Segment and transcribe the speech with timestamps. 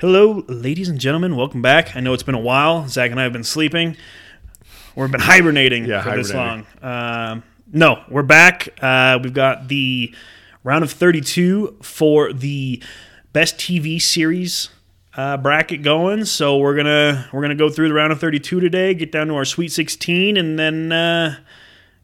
[0.00, 1.36] Hello, ladies and gentlemen.
[1.36, 1.94] Welcome back.
[1.94, 2.88] I know it's been a while.
[2.88, 3.98] Zach and I have been sleeping.
[4.96, 6.64] We've been hibernating Yeah, for this long.
[6.80, 7.32] hibernating.
[7.32, 8.70] Um, no, we're back.
[8.80, 10.14] Uh, we've got the
[10.64, 12.82] round of 32 for the
[13.34, 14.70] best TV series
[15.16, 16.24] uh, bracket going.
[16.24, 18.94] So we're gonna we're gonna go through the round of 32 today.
[18.94, 21.36] Get down to our Sweet 16, and then uh,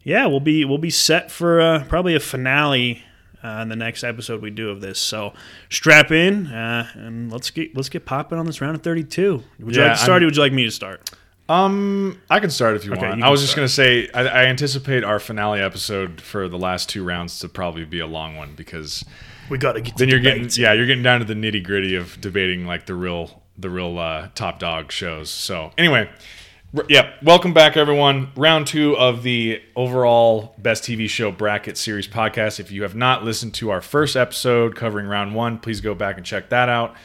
[0.03, 3.03] yeah, we'll be we'll be set for uh, probably a finale
[3.47, 4.99] uh, in the next episode we do of this.
[4.99, 5.33] So
[5.69, 9.43] strap in uh, and let's get let's get popping on this round of 32.
[9.59, 10.09] Would you like to start?
[10.17, 11.09] I'm- or Would you like me to start?
[11.49, 13.17] Um, I can start if you Okay, want.
[13.19, 16.57] you I can was just gonna say I, I anticipate our finale episode for the
[16.57, 19.05] last two rounds to probably be a long one because
[19.49, 19.95] We got to get.
[19.95, 22.95] then you're getting yeah you're getting down to the nitty gritty of debating like the
[22.95, 25.29] real the real uh, top dog shows.
[25.31, 26.15] So anyway, r-
[26.87, 28.31] yeah, welcome back everyone.
[28.35, 32.59] Round two of the overall best TV show bracket series podcast.
[32.59, 36.17] If you have not listened to our first episode covering round one, please go back
[36.17, 36.95] and check that out,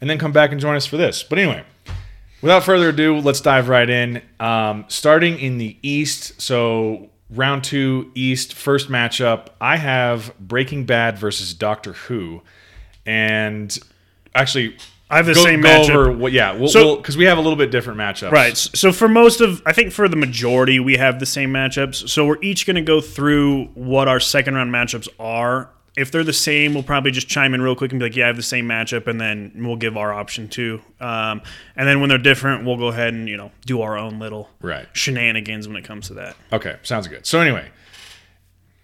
[0.00, 1.22] and then come back and join us for this.
[1.22, 1.64] But anyway.
[2.40, 4.20] Without further ado, let's dive right in.
[4.40, 11.18] Um, starting in the East, so round two East, first matchup, I have Breaking Bad
[11.18, 12.42] versus Doctor Who,
[13.06, 13.78] and
[14.34, 14.76] actually,
[15.12, 15.90] I have the go, same go matchup.
[15.90, 18.56] over what, yeah, we'll, So- because we have a little bit different matchups, Right.
[18.56, 22.08] So for most of, I think for the majority, we have the same matchups.
[22.08, 25.68] So we're each going to go through what our second round matchups are.
[25.94, 28.24] If they're the same, we'll probably just chime in real quick and be like, "Yeah,
[28.24, 30.80] I have the same matchup," and then we'll give our option too.
[30.98, 31.42] Um,
[31.76, 34.48] and then when they're different, we'll go ahead and you know do our own little
[34.62, 34.86] Right.
[34.94, 36.34] shenanigans when it comes to that.
[36.50, 37.26] Okay, sounds good.
[37.26, 37.68] So anyway,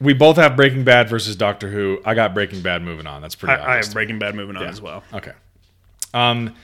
[0.00, 1.98] we both have Breaking Bad versus Doctor Who.
[2.04, 3.22] I got Breaking Bad moving on.
[3.22, 5.02] That's pretty I, I have Breaking Bad moving on as well.
[5.14, 5.32] Okay.
[6.14, 6.54] Um,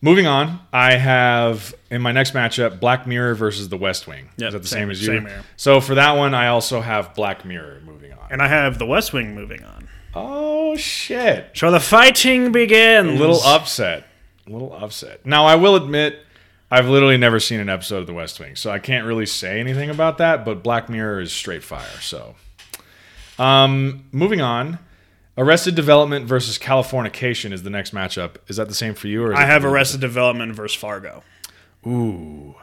[0.00, 4.28] moving on, I have in my next matchup Black Mirror versus The West Wing.
[4.36, 5.06] Yep, Is that the same- same, as you?
[5.06, 5.42] same here.
[5.56, 8.18] So for that one, I also have Black Mirror moving on.
[8.30, 9.88] And I have The West Wing moving on.
[10.14, 11.50] Oh shit!
[11.54, 13.08] So the fighting begins.
[13.10, 14.04] A little upset.
[14.46, 15.24] A little upset.
[15.26, 16.20] Now I will admit.
[16.70, 19.58] I've literally never seen an episode of The West Wing, so I can't really say
[19.60, 20.44] anything about that.
[20.44, 21.86] But Black Mirror is straight fire.
[22.00, 22.34] So,
[23.38, 24.78] um, moving on,
[25.38, 28.36] Arrested Development versus Californication is the next matchup.
[28.48, 29.24] Is that the same for you?
[29.24, 31.22] Or I have Arrested Development versus Fargo.
[31.86, 32.56] Ooh.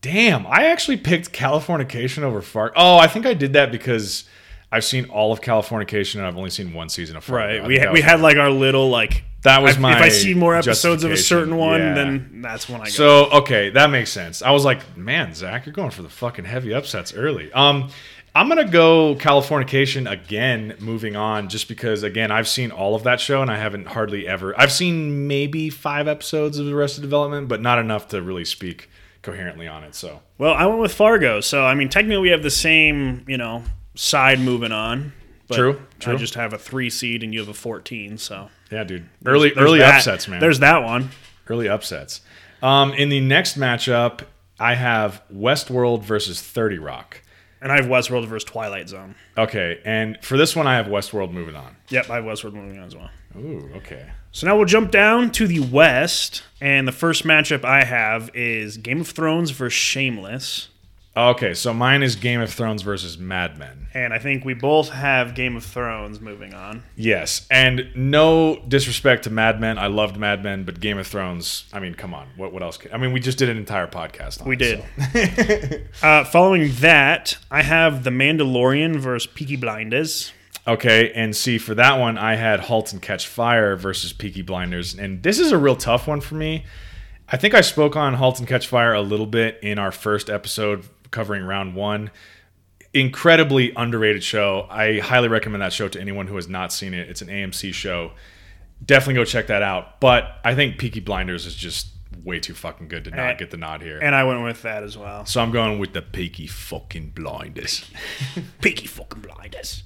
[0.00, 2.74] Damn, I actually picked Californication over Fargo.
[2.76, 4.24] Oh, I think I did that because
[4.70, 7.60] I've seen all of Californication and I've only seen one season of Fargo.
[7.60, 7.66] Right.
[7.66, 10.34] We had, we had like our little like That was if, my if I see
[10.34, 11.94] more episodes of a certain one, Yeah.
[11.94, 12.90] then that's when I go.
[12.90, 14.42] So, okay, that makes sense.
[14.42, 17.52] I was like, man, Zach, you're going for the fucking heavy upsets early.
[17.52, 17.88] Um
[18.36, 23.20] I'm gonna go Californication again, moving on, just because again I've seen all of that
[23.20, 27.60] show and I haven't hardly ever I've seen maybe five episodes of Arrested Development, but
[27.60, 28.90] not enough to really speak
[29.22, 29.94] coherently on it.
[29.94, 31.40] So well, I went with Fargo.
[31.40, 33.62] So I mean, technically we have the same you know
[33.94, 35.12] side moving on.
[35.46, 38.18] But True, I just have a three seed and you have a fourteen.
[38.18, 39.06] So yeah, dude.
[39.24, 40.40] Early there's early that- upsets, man.
[40.40, 41.10] There's that one.
[41.48, 42.22] early upsets.
[42.62, 44.20] Um, in the next matchup,
[44.58, 47.20] I have Westworld versus 30 Rock.
[47.64, 49.14] And I have Westworld versus Twilight Zone.
[49.38, 51.74] Okay, and for this one, I have Westworld moving on.
[51.88, 53.08] Yep, I have Westworld moving on as well.
[53.38, 54.10] Ooh, okay.
[54.32, 58.76] So now we'll jump down to the West, and the first matchup I have is
[58.76, 60.68] Game of Thrones versus Shameless.
[61.16, 63.86] Okay, so mine is Game of Thrones versus Mad Men.
[63.94, 66.82] And I think we both have Game of Thrones moving on.
[66.96, 69.78] Yes, and no disrespect to Mad Men.
[69.78, 72.26] I loved Mad Men, but Game of Thrones, I mean, come on.
[72.36, 72.78] What, what else?
[72.78, 75.88] Can, I mean, we just did an entire podcast on We it, did.
[75.94, 76.02] so.
[76.06, 80.32] Uh, following that, I have The Mandalorian versus Peaky Blinders.
[80.66, 84.94] Okay, and see, for that one, I had Halt and Catch Fire versus Peaky Blinders.
[84.98, 86.64] And this is a real tough one for me.
[87.28, 90.28] I think I spoke on Halt and Catch Fire a little bit in our first
[90.28, 92.10] episode covering round one.
[92.92, 94.66] Incredibly underrated show.
[94.70, 97.08] I highly recommend that show to anyone who has not seen it.
[97.08, 98.12] It's an AMC show.
[98.84, 100.00] Definitely go check that out.
[100.00, 101.88] But I think Peaky Blinders is just
[102.22, 103.98] way too fucking good to not And- get the nod here.
[104.00, 105.26] And I went with that as well.
[105.26, 107.90] so I'm going with the Peaky fucking Blinders.
[108.60, 109.82] Peaky fucking Blinders.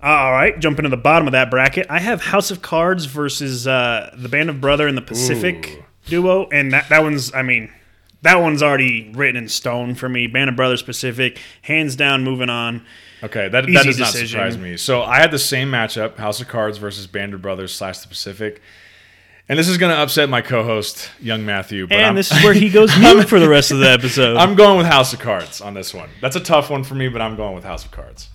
[0.00, 1.86] All right, jump into the bottom of that bracket.
[1.88, 6.10] I have House of Cards versus uh, the Band of Brother and the Pacific Ooh.
[6.10, 7.72] duo, and that that one's, I mean,
[8.24, 10.26] that one's already written in stone for me.
[10.26, 12.84] Band of Brothers Pacific, hands down, moving on.
[13.22, 14.76] Okay, that, Easy that does not surprise me.
[14.76, 18.08] So I had the same matchup: House of Cards versus Band of Brothers slash the
[18.08, 18.60] Pacific.
[19.46, 21.86] And this is going to upset my co-host, Young Matthew.
[21.86, 24.38] But And I'm, this is where he goes mute for the rest of the episode.
[24.38, 26.08] I'm going with House of Cards on this one.
[26.22, 28.30] That's a tough one for me, but I'm going with House of Cards.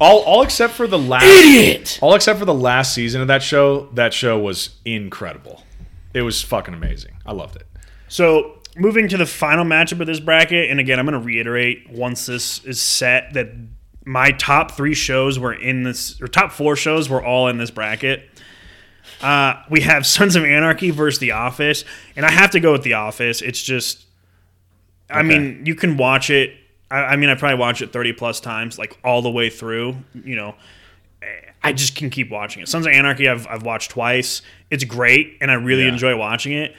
[0.00, 1.98] All, all except for the last, Idiot!
[2.00, 3.88] all except for the last season of that show.
[3.94, 5.64] That show was incredible.
[6.14, 7.16] It was fucking amazing.
[7.26, 7.66] I loved it.
[8.08, 11.88] So moving to the final matchup of this bracket, and again, I'm going to reiterate
[11.90, 13.48] once this is set that
[14.04, 17.70] my top three shows were in this, or top four shows were all in this
[17.70, 18.28] bracket.
[19.20, 21.84] Uh, we have Sons of Anarchy versus The Office,
[22.16, 23.42] and I have to go with The Office.
[23.42, 24.06] It's just,
[25.10, 25.28] I Okay.
[25.28, 26.54] mean, you can watch it.
[26.90, 29.96] I, I mean, I probably watched it thirty plus times, like all the way through.
[30.24, 30.54] You know,
[31.62, 32.68] I just can keep watching it.
[32.68, 34.40] Sons of Anarchy, I've I've watched twice.
[34.70, 35.92] It's great, and I really Yeah.
[35.92, 36.74] enjoy watching it.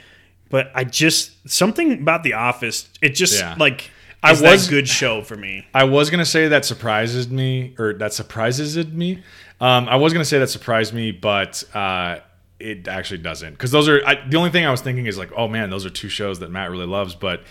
[0.52, 2.88] But I just something about The Office.
[3.00, 3.56] It just Yeah.
[3.58, 3.90] like
[4.22, 5.66] I was- good show for me.
[5.74, 9.18] I was gonna say that surprises me, or that surprises me.
[9.60, 12.18] Um, I was gonna say that surprised me, but uh,
[12.60, 13.52] it actually doesn't.
[13.52, 15.84] Because those are I, the only thing I was thinking is like, oh man, those
[15.86, 17.14] are two shows that Matt really loves.
[17.14, 17.42] But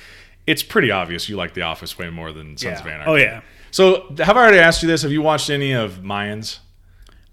[0.47, 2.93] it's pretty obvious you like The Office way more than Sons of Yeah.
[2.93, 3.11] Anarchy.
[3.11, 3.41] Oh yeah.
[3.71, 5.01] So have I already asked you this?
[5.01, 6.59] Have you watched any of Mayans?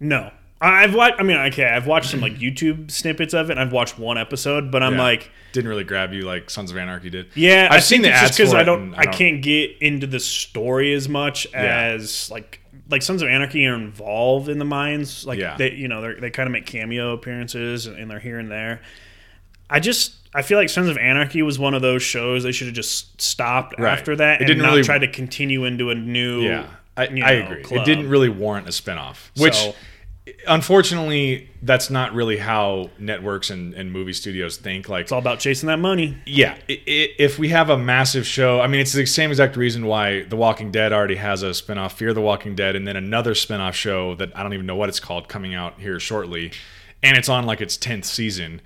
[0.00, 0.30] No.
[0.60, 1.20] I've watched.
[1.20, 3.52] I mean, okay, I've watched some like YouTube snippets of it.
[3.52, 5.02] and I've watched one episode, but I'm Yeah.
[5.02, 7.28] like, didn't really grab you like Sons of Anarchy did.
[7.34, 8.96] yeah, I've I seen think the it's ads just because for I it don't, and
[8.96, 12.60] I, can't get into the story as much as like
[12.90, 15.24] like Sons of Anarchy are involved in the Mayans.
[15.26, 15.56] Like Yeah.
[15.56, 18.50] they, you know, they're, they kind of make cameo appearances and, and they're here and
[18.50, 18.80] there.
[19.70, 20.14] I just.
[20.34, 23.18] I feel like Sons of Anarchy was one of those shows they should have just
[23.20, 23.90] stopped Right.
[23.92, 26.42] after that It and didn't not really- try to continue into a new.
[26.42, 26.66] Yeah,
[26.98, 27.62] I, you I know, agree.
[27.62, 27.80] club.
[27.80, 29.74] It didn't really warrant a spinoff, which So-
[30.46, 34.88] unfortunately, that's not really how networks and, and movie studios think.
[34.88, 36.16] Like, It's all about chasing that money.
[36.26, 39.56] yeah, i- i- if we have a massive show, I mean, it's the same exact
[39.56, 42.96] reason why The Walking Dead already has a spinoff, Fear the Walking Dead, and then
[42.96, 46.52] another spinoff show that I don't even know what it's called coming out here shortly,
[47.02, 48.60] and it's on like its tenth season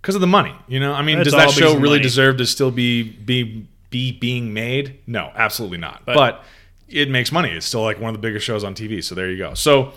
[0.00, 0.54] because of the money.
[0.68, 2.02] You know, I mean, It's does all that because show of really money.
[2.02, 4.98] deserve to still be be be being made?
[5.06, 6.02] No, absolutely not.
[6.04, 6.44] but
[6.88, 7.50] it makes money.
[7.50, 9.02] It's still like one of the biggest shows on TV.
[9.02, 9.54] So there you go.
[9.54, 9.92] So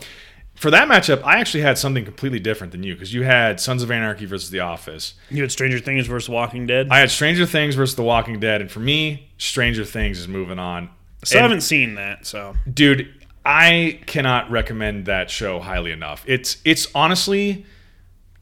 [0.58, 3.84] for that matchup, I actually had something completely different than you because you had Sons
[3.84, 5.14] of Anarchy versus The Office.
[5.30, 6.88] You had Stranger Things versus Walking Dead.
[6.90, 10.58] I had Stranger Things versus The Walking Dead, and for me, Stranger Things is moving
[10.60, 10.90] on.
[11.24, 12.26] so I haven't seen that.
[12.26, 13.14] So dude,
[13.46, 16.24] I cannot recommend that show highly enough.
[16.28, 17.66] It's it's honestly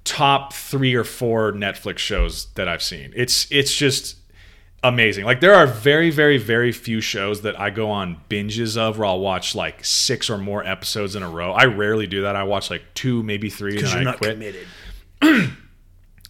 [0.06, 3.12] top three or four Netflix shows that I've seen.
[3.16, 4.16] It's it's just
[4.88, 5.26] amazing.
[5.26, 9.06] Like there are very very very few shows that I go on binges of where
[9.08, 11.52] I'll watch like six or more episodes in a row.
[11.52, 12.36] I rarely do that.
[12.36, 14.34] I watch like two, maybe three, and because you're I not quit.
[14.34, 14.68] committed.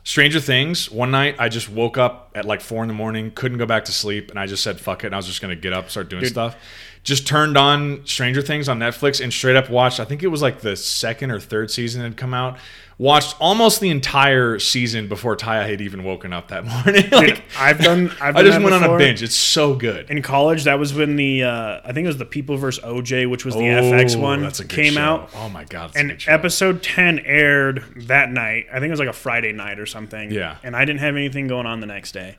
[0.04, 0.92] Stranger Things.
[0.92, 3.86] One night, I just woke up at like four in the morning, couldn't go back
[3.86, 5.90] to sleep, and I just said fuck it, and I was just gonna get up,
[5.90, 6.56] start doing stuff.
[7.04, 10.00] Just turned on Stranger Things on Netflix and straight up watched.
[10.00, 12.57] I think it was like the second or third season had come out.
[12.97, 17.09] Watched almost the entire season before Taya had even woken up that morning.
[17.12, 18.09] like, I've done.
[18.21, 19.21] I've I just went on a binge.
[19.21, 20.09] It's so good.
[20.09, 20.63] in college.
[20.63, 22.81] That was when the uh, I think it was the People vs.
[22.86, 25.01] OJ, which was the FX one, that's a good came show.
[25.01, 25.30] out.
[25.36, 28.68] Oh my god, And episode ten aired that night.
[28.71, 30.31] I think it was like a Friday night or something.
[30.31, 30.56] Yeah.
[30.63, 32.38] And I didn't have anything going on the next day.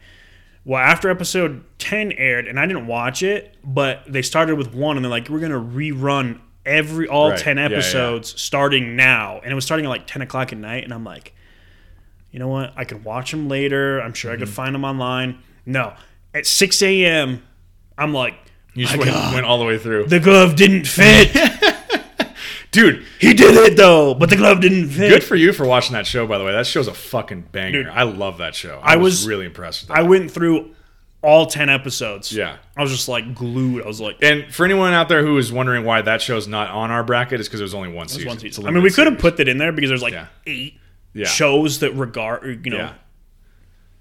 [0.65, 4.97] Well, after episode ten aired, and I didn't watch it, but they started with one,
[4.97, 7.39] and they're like, "We're gonna rerun every all Right.
[7.39, 7.77] ten Yeah, yeah.
[7.77, 11.05] episodes starting now," and it was starting at like ten o'clock at night, and I'm
[11.05, 11.35] like,
[12.31, 12.73] you know what?
[12.77, 14.01] I can watch them later.
[14.01, 14.43] I'm sure I Mm-hmm.
[14.45, 15.39] could find them online.
[15.65, 15.95] No,
[16.35, 17.43] at six a.m.,
[17.97, 18.35] I'm like,
[18.75, 21.33] you just went, went all the way through, the glove didn't fit.
[22.73, 23.03] dude.
[23.21, 25.09] he did it though, but the glove didn't fit.
[25.09, 26.53] Good for you for watching that show, by the way.
[26.53, 27.85] That show's a fucking banger.
[27.85, 27.89] Dude.
[27.93, 28.79] I love that show.
[28.83, 29.99] I, I was, was- really impressed with that.
[29.99, 30.75] I went through
[31.27, 32.33] all ten episodes.
[32.33, 32.57] Yeah.
[32.77, 33.83] I was just like glued.
[33.83, 36.71] I was like, And for anyone out there who is wondering why that show's not
[36.71, 38.29] on our bracket, is because it was only one season.
[38.29, 38.67] one season.
[38.67, 40.27] I mean, we could have put that in there because there's like Yeah.
[40.47, 40.79] eight
[41.15, 41.27] Yeah.
[41.27, 42.93] shows that regard, you know, Yeah.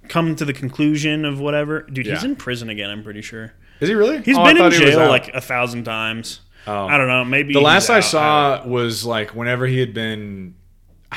[0.07, 1.81] come to the conclusion of whatever.
[1.81, 2.90] Dude, he's in prison again.
[2.90, 4.21] I'm pretty sure Is he really?
[4.21, 6.42] he's Oh, been in thought he was jail like a thousand times.
[6.68, 6.88] Oh.
[6.88, 7.23] I don't know.
[7.26, 8.04] Maybe the last I out.
[8.04, 10.56] saw was like whenever he had been.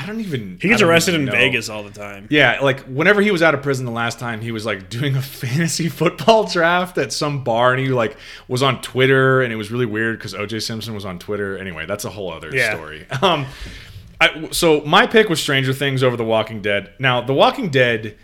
[0.01, 0.57] I don't even.
[0.61, 1.31] he gets arrested in know.
[1.31, 2.27] Vegas all the time.
[2.29, 5.15] Yeah, like whenever he was out of prison the last time, he was like doing
[5.17, 8.15] a fantasy football draft at some bar, and he like
[8.47, 11.57] was on Twitter, and it was really weird because OJ Simpson was on Twitter.
[11.57, 12.73] Anyway, that's a whole other Yeah.
[12.75, 13.05] story.
[13.21, 13.45] Um,
[14.21, 16.91] I, so my pick was Stranger Things over The Walking Dead.
[16.99, 18.17] Now, The Walking Dead,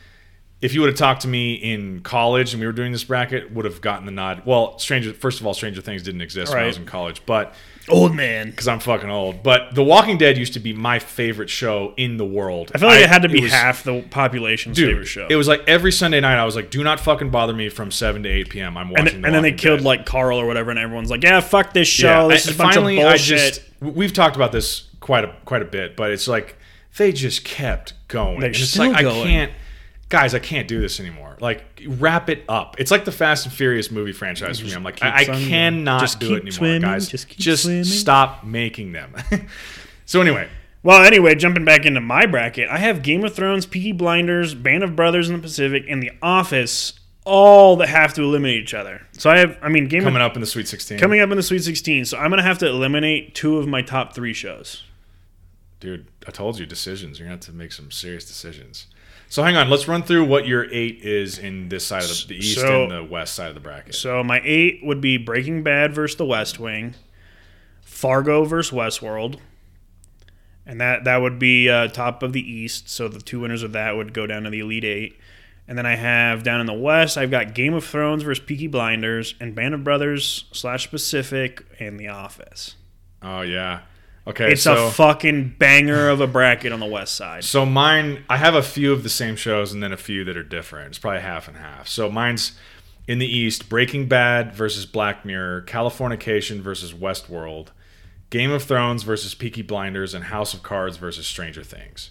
[0.61, 3.51] if you would have talked to me in college and we were doing this bracket,
[3.51, 4.43] would have gotten the nod.
[4.45, 7.53] Well, Stranger, first of all, Stranger Things didn't exist when I was in college, but
[7.87, 8.49] Old man.
[8.49, 9.43] because I'm fucking old.
[9.43, 12.71] But The Walking Dead used to be my favorite show in the world.
[12.73, 15.27] I feel like it had to be was- half the population's Dude, favorite show.
[15.29, 16.37] It was like every Sunday night.
[16.39, 18.75] I was like, "Do not fucking bother me from seven to eight p.m.
[18.75, 21.11] I'm watching." and, The and then they Walking killed like Carl or whatever, and everyone's
[21.11, 22.23] like, "Yeah, fuck this show.
[22.23, 25.65] Yeah, this I- is finally, I just we've talked about this quite a quite a
[25.65, 26.55] bit, but it's like
[26.97, 28.39] they just kept going.
[28.39, 29.21] They're it's like going.
[29.21, 29.51] I can't,
[30.09, 31.37] guys, I can't do this anymore.
[31.39, 32.75] Like wrap it up.
[32.79, 34.73] It's like the Fast and Furious movie franchise for me.
[34.73, 35.47] I'm like, I, I keeps on going.
[35.49, 37.07] cannot Just do it anymore, swimming, guys.
[37.09, 37.83] just swimming.
[37.83, 39.15] stop making them.
[40.05, 40.47] so anyway,
[40.83, 44.83] Well, anyway, jumping back into my bracket, I have Game of Thrones, Peaky Blinders, Band
[44.83, 46.93] of Brothers in the Pacific, and The Office,
[47.25, 49.01] all that have to eliminate each other.
[49.13, 51.31] So I have, I mean, Game coming of, up in the Sweet Sixteen, coming up
[51.31, 52.05] in the Sweet 16.
[52.05, 54.83] So I'm gonna have to eliminate two of my top three shows.
[55.79, 56.05] dude.
[56.27, 57.17] I told you decisions.
[57.19, 58.87] You're gonna have to make some serious decisions.
[59.35, 62.27] So hang on, let's run through what your eight is in this side of the,
[62.27, 63.93] the east So- and the west side of the bracket.
[63.93, 66.95] So my eight would be Breaking Bad versus The West Wing,
[67.81, 69.39] Fargo versus Westworld,
[70.65, 72.87] and that that would be uh, top of the East.
[72.87, 75.19] So the two winners of that would go down to the Elite Eight.
[75.67, 78.67] And then I have down in the West, I've got Game of Thrones versus Peaky
[78.67, 82.77] Blinders, and Band of Brothers slash Pacific, and The Office.
[83.21, 83.81] Oh yeah.
[84.27, 84.53] Okay.
[84.53, 87.43] It's so a fucking banger of a bracket on the West side.
[87.43, 90.35] so mine, I have a few of the same shows and then a few that
[90.35, 90.87] are different.
[90.89, 91.87] It's probably half and half.
[91.87, 92.53] So mine's
[93.07, 97.67] in the East: Breaking Bad versus Black Mirror, Californication versus Westworld,
[98.31, 102.09] Game of Thrones versus Peaky Blinders, and House of Cards versus Stranger Things.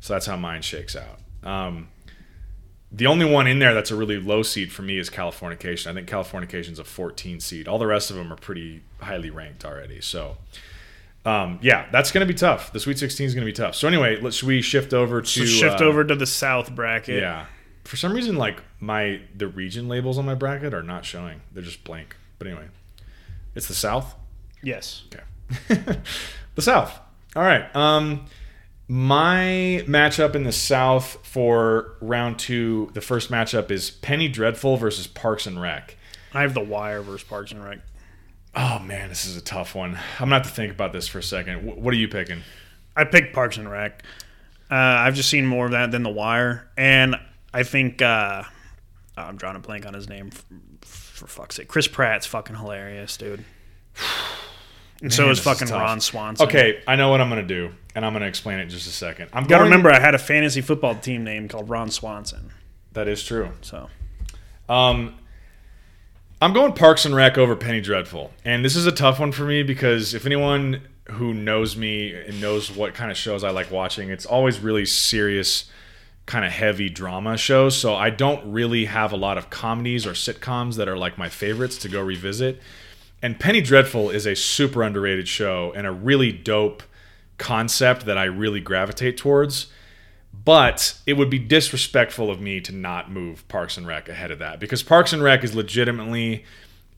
[0.00, 1.18] So that's how mine shakes out.
[1.42, 1.88] Um,
[2.90, 5.88] the only one in there that's a really low seed for me is Californication.
[5.88, 7.68] I think Californication's a 14 seed.
[7.68, 10.00] All the rest of them are pretty highly ranked already.
[10.00, 10.38] So,
[11.28, 12.72] um, yeah, that's going to be tough.
[12.72, 13.74] The Sweet 16 is going to be tough.
[13.74, 17.22] So anyway, let's we shift over to So shift uh, over to the South bracket.
[17.22, 17.46] Yeah,
[17.84, 21.40] for some reason, like my the region labels on my bracket are not showing.
[21.52, 22.16] They're just blank.
[22.38, 22.68] But anyway,
[23.54, 24.14] it's the South.
[24.62, 25.02] Yes.
[25.12, 25.98] Okay.
[26.54, 26.98] the South.
[27.36, 27.74] All right.
[27.76, 28.26] Um,
[28.86, 35.06] my matchup in the South for round two, the first matchup is Penny Dreadful versus
[35.06, 35.96] Parks and Rec.
[36.32, 37.78] I have The Wire versus Parks and Rec.
[38.54, 39.94] Oh man, this is a tough one.
[40.18, 41.60] I'm gonna have to think about this for a second.
[41.68, 42.40] Wh- What are you picking?
[42.96, 44.02] I picked Parks and Rec.
[44.70, 47.16] Uh, I've just seen more of that than The Wire, and
[47.54, 48.42] I think uh,
[49.16, 50.30] oh, I'm drawing a blank on his name.
[50.30, 50.46] For,
[50.82, 53.44] for fuck's sake, Chris Pratt's fucking hilarious, dude.
[55.00, 55.80] And so Man, is is fucking tough.
[55.80, 56.48] Ron Swanson.
[56.48, 58.90] Okay, I know what I'm gonna do, and I'm gonna explain it in just a
[58.90, 59.28] second.
[59.32, 62.50] I'm gotta remember, I had a fantasy football team named called Ron Swanson.
[62.94, 63.50] that is true.
[63.60, 63.88] So
[64.68, 65.14] Um,
[66.40, 69.42] I'm going Parks and Rec over Penny Dreadful, and this is a tough one for
[69.42, 73.72] me because if anyone who knows me and knows what kind of shows I like
[73.72, 75.68] watching, it's always really serious,
[76.26, 77.76] kind of heavy drama shows.
[77.76, 81.28] So I don't really have a lot of comedies or sitcoms that are like my
[81.28, 82.62] favorites to go revisit.
[83.20, 86.84] And Penny Dreadful is a super underrated show and a really dope
[87.38, 89.72] concept that I really gravitate towards.
[90.48, 94.38] But it would be disrespectful of me to not move Parks and Rec ahead of
[94.38, 96.42] that because Parks and Rec is legitimately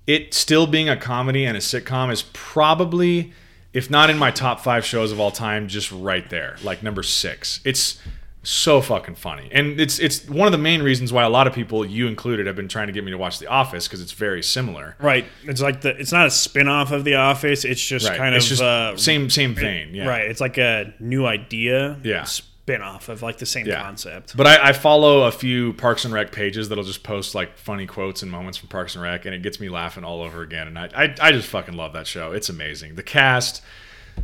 [0.07, 3.33] it still being a comedy and a sitcom is probably
[3.73, 7.03] if not in my top 5 shows of all time just right there like number
[7.03, 7.61] 6.
[7.65, 8.01] It's
[8.45, 9.49] so fucking funny.
[9.51, 12.47] And it's it's one of the main reasons why a lot of people you included
[12.47, 14.95] have been trying to get me to watch The Office because it's very similar.
[15.01, 17.65] right, it's like the it's not a spin off of The Office.
[17.65, 18.17] It's just Right.
[18.17, 19.93] kind it's of just uh, same same vein.
[19.93, 20.07] Yeah.
[20.09, 20.31] right.
[20.31, 21.99] It's like a new idea.
[22.05, 22.27] Yeah.
[22.71, 23.83] Spin off of like the same Yeah.
[23.83, 24.37] concept.
[24.37, 27.87] But I, I follow a few Parks and Rec pages that'll just post like funny
[27.87, 30.67] quotes and moments from Parks and Rec, and it gets me laughing all over again.
[30.69, 32.33] And I, I, I just fucking love that show.
[32.33, 32.95] It's amazing.
[32.95, 33.63] The cast,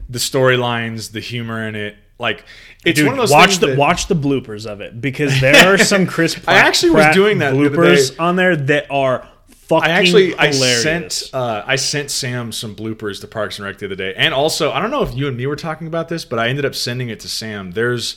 [0.09, 1.97] the storylines, the humor in it.
[2.19, 2.45] Like
[2.85, 5.39] it's Dude, one of those watch things the that- watch the bloopers of it because
[5.41, 6.35] there are some Chris.
[6.35, 8.17] Pratt, actually was Pratt doing that bloopers day.
[8.19, 9.91] on there that are fucking.
[9.91, 13.85] I actually I sent uh, I sent Sam some bloopers to Parks and Rec the
[13.85, 16.25] other day, and also I don't know if you and me were talking about this,
[16.25, 17.73] but I ended up sending it to Sam.
[17.73, 18.17] There's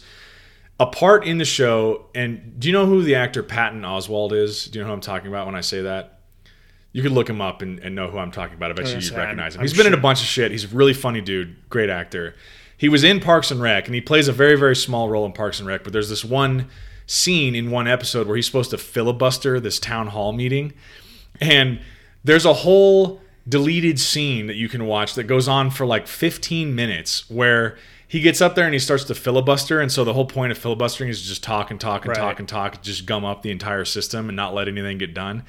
[0.79, 4.65] a part in the show, and do you know who the actor Patton Oswalt is?
[4.65, 6.19] Do you know who I'm talking about when I say that?
[6.91, 8.71] You could look him up and, and know who I'm talking about.
[8.71, 9.61] I bet you Yes, you I'm- recognize him.
[9.61, 10.51] I'm He's been in a bunch of shit.
[10.51, 12.33] He's a really funny dude, great actor.
[12.77, 15.33] He was in Parks and Rec, and he plays a very very small role in
[15.33, 15.83] Parks and Rec.
[15.83, 16.67] But there's this one
[17.05, 20.73] scene in one episode where he's supposed to filibuster this town hall meeting,
[21.41, 21.79] and
[22.23, 26.73] there's a whole deleted scene that you can watch that goes on for like 15
[26.75, 27.77] minutes where
[28.09, 30.57] he gets up there and he starts to filibuster and so the whole point of
[30.57, 32.17] filibustering is just talk and talk and Right.
[32.17, 35.43] talk and talk just gum up the entire system and not let anything get done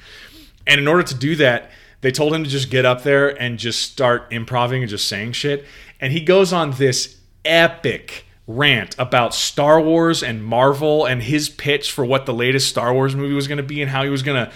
[0.65, 1.69] and in order to do that
[2.01, 5.31] they told him to just get up there and just start improving and just saying
[5.33, 5.65] shit
[5.99, 11.91] and he goes on this epic rant about Star Wars and Marvel and his pitch
[11.91, 14.23] for what the latest Star Wars movie was going to be and how he was
[14.23, 14.51] going to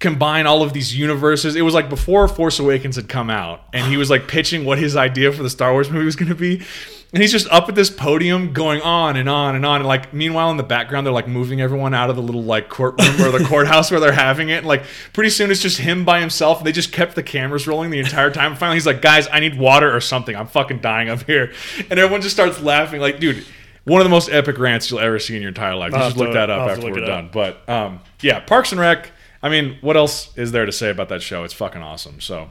[0.00, 1.56] combine all of these universes.
[1.56, 4.78] It was like before Force Awakens had come out and he was like pitching what
[4.78, 6.62] his idea for the Star Wars movie was going to be.
[7.10, 9.76] And he's just up at this podium going on and on and on.
[9.80, 12.68] And like, meanwhile, in the background, they're like moving everyone out of the little like
[12.68, 14.58] courtroom or the courthouse where they're having it.
[14.58, 14.82] And like,
[15.14, 16.58] pretty soon it's just him by himself.
[16.58, 18.52] And They just kept the cameras rolling the entire time.
[18.52, 20.36] And finally, he's like, guys, I need water or something.
[20.36, 21.52] I'm fucking dying up here.
[21.88, 23.00] And everyone just starts laughing.
[23.00, 23.42] Like, dude,
[23.84, 25.94] one of the most epic rants you'll ever see in your entire life.
[25.94, 27.26] You should look that up after we're done.
[27.26, 27.32] up.
[27.32, 29.12] But um, yeah, Parks and Rec.
[29.42, 31.44] I mean, what else is there to say about that show?
[31.44, 32.20] It's fucking awesome.
[32.20, 32.50] So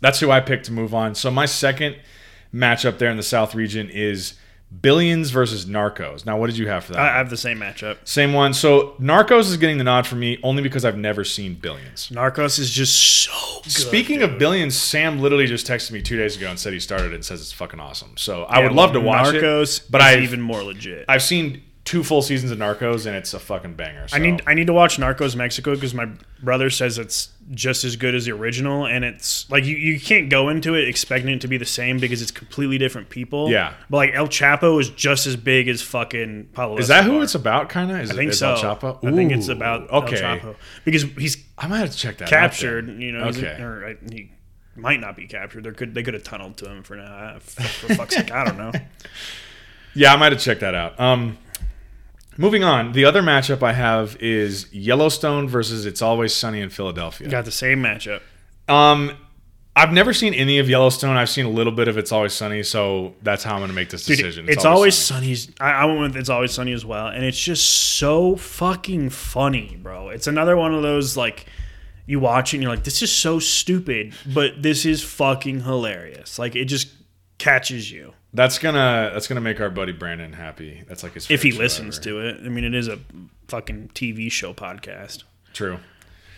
[0.00, 1.14] that's who I picked to move on.
[1.14, 1.96] So my second
[2.54, 4.34] matchup there in the South region is
[4.80, 6.26] Billions versus Narcos.
[6.26, 7.00] Now, what did you have for that?
[7.00, 7.98] I, I have the same matchup.
[8.04, 8.54] Same one.
[8.54, 12.08] So Narcos is getting the nod for me only because I've never seen Billions.
[12.08, 13.70] Narcos is just so good.
[13.72, 14.30] Speaking dude.
[14.32, 17.14] of Billions, Sam literally just texted me two days ago and said he started it
[17.14, 18.16] and says it's fucking awesome.
[18.16, 21.04] So I Yeah, would love to watch Narcos, it, but I've even more legit.
[21.08, 24.08] I've seen two full seasons of Narcos and it's a fucking banger.
[24.08, 24.16] So.
[24.16, 26.08] I need I need to watch Narcos Mexico because my
[26.42, 30.30] brother says it's just as good as the original, and it's like you, you can't
[30.30, 33.50] go into it expecting it to be the same because it's completely different people.
[33.50, 33.74] Yeah.
[33.90, 36.78] but like El Chapo is just as big as fucking Pablo.
[36.78, 37.68] is that who it's about?
[37.68, 37.98] Kind of.
[37.98, 38.54] I think it, so.
[38.54, 39.04] El Chapo?
[39.06, 40.22] I think it's about okay.
[40.22, 42.28] El Chapo because he's I might have to check that.
[42.28, 42.88] captured.
[42.98, 43.60] You know, Okay.
[43.60, 44.32] or uh, he
[44.74, 45.64] might not be captured.
[45.64, 47.36] There could they could have tunneled to him for now.
[47.40, 48.72] For, for fuck's sake, I don't know.
[49.96, 50.98] Yeah, I might have checked that out.
[50.98, 51.38] Um,
[52.36, 57.28] moving on, the other matchup I have is Yellowstone versus It's Always Sunny in Philadelphia.
[57.28, 58.20] Got the same matchup.
[58.68, 59.16] Um,
[59.76, 61.16] I've never seen any of Yellowstone.
[61.16, 63.74] I've seen a little bit of It's Always Sunny, so that's how I'm going to
[63.74, 64.48] make this Dude, decision.
[64.48, 65.50] it's, always, Sunny's.
[65.60, 67.66] I, I went with It's Always Sunny as well, and it's just
[67.98, 70.10] so fucking funny, bro.
[70.10, 71.46] It's another one of those like
[72.06, 76.38] you watch it and you're like, this is so stupid, but this is fucking hilarious.
[76.38, 76.88] Like it just
[77.38, 80.82] catches you That's gonna that's gonna make our buddy Brandon happy.
[80.88, 82.04] That's like his if he listens ever.
[82.04, 82.36] to it.
[82.44, 82.98] I mean, it is a
[83.48, 85.22] fucking TV show podcast.
[85.52, 85.78] True.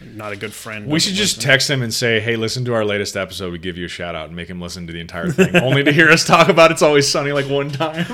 [0.02, 0.88] Not a good friend.
[0.88, 3.50] We should just text him and say, "Hey, listen to our latest episode.
[3.50, 5.82] We give you a shout out and make him listen to the entire thing, only
[5.84, 8.04] to hear us talk about it's always sunny like one time."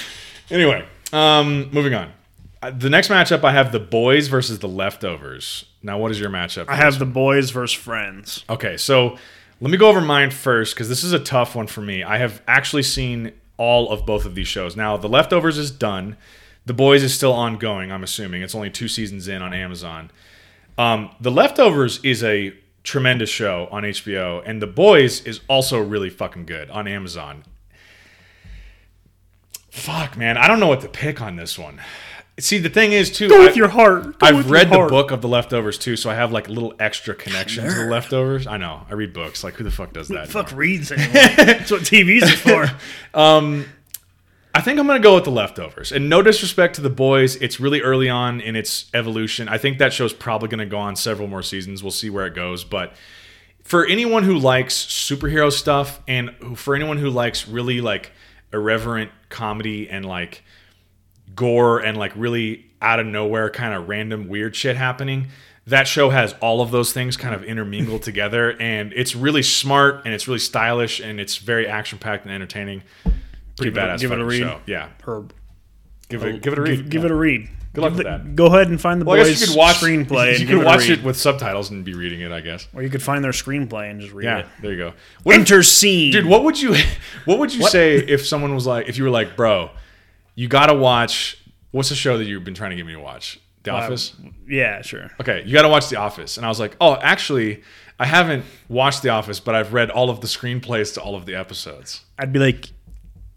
[0.50, 2.10] anyway, um, moving on.
[2.62, 5.66] Uh, The next matchup I have the boys versus the leftovers.
[5.82, 6.66] Now, what is your matchup?
[6.68, 8.42] I have the boys versus friends.
[8.48, 9.18] Okay, so
[9.60, 12.02] let me go over mine first because this is a tough one for me.
[12.02, 14.76] I have actually seen all of both of these shows.
[14.76, 16.16] Now, The Leftovers is done.
[16.66, 18.42] The Boys is still ongoing, I'm assuming.
[18.42, 20.10] It's only two seasons in on Amazon.
[20.76, 26.10] Um, the Leftovers is a tremendous show on HBO, and The Boys is also really
[26.10, 27.44] fucking good on Amazon.
[29.70, 30.36] Fuck, man.
[30.36, 31.80] I don't know what to pick on this one.
[32.38, 33.28] See, the thing is, too.
[33.28, 34.18] Go I- with your heart.
[34.18, 34.90] Go I've read your the heart.
[34.90, 37.86] book of the leftovers too, so I have like a little extra connection to the
[37.86, 38.46] leftovers.
[38.46, 38.82] I know.
[38.90, 39.42] I read books.
[39.42, 40.28] Like who the fuck does that?
[40.28, 41.12] Fuck reads anymore.
[41.12, 42.66] That's what TV's is for.
[43.18, 43.64] um,
[44.54, 45.92] I think I'm gonna go with the leftovers.
[45.92, 49.48] And no disrespect to the boys, it's really early on in its evolution.
[49.48, 51.82] I think that show's probably gonna go on several more seasons.
[51.82, 52.64] We'll see where it goes.
[52.64, 52.92] But
[53.64, 58.12] for anyone who likes superhero stuff and for anyone who likes really like
[58.52, 60.42] irreverent comedy and like
[61.34, 65.28] gore and like really out of nowhere kind of random weird shit happening.
[65.66, 70.02] That show has all of those things kind of intermingled together, and it's really smart
[70.04, 72.82] and it's really stylish and it's very action packed and entertaining.
[73.56, 74.40] Pretty Give it badass give it a read.
[74.40, 74.60] show.
[74.66, 75.32] Yeah, Herb.
[76.08, 76.76] give it give it a read.
[76.82, 77.48] Give, give it a read.
[77.72, 78.36] Good luck Give with that.
[78.36, 80.30] Go ahead and find the Well, I boys' guess you could watch screenplay.
[80.30, 80.98] and You give could watch read.
[81.00, 82.30] it with subtitles and be reading it.
[82.32, 82.68] I guess.
[82.74, 84.40] or you could find their screenplay and just read Yeah, it.
[84.46, 84.92] Yeah, there you go.
[85.24, 86.74] What if- scene, dude what would you
[87.24, 89.70] what would you say if someone was like if you were like bro
[90.36, 93.40] you gotta watch what's the show that you've been trying to get me to watch?
[93.64, 94.14] The office?
[94.48, 95.10] Yeah, sure.
[95.20, 96.36] okay you gotta watch the office.
[96.36, 97.64] And i was like oh actually
[97.98, 101.26] i haven't watched the office but i've read all of the screenplays to all of
[101.26, 102.02] the episodes.
[102.18, 102.70] I'd be like,